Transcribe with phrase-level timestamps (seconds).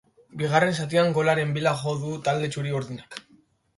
[0.41, 3.21] Bigarren zatian golaren bila jo du talde txuri-urdinak.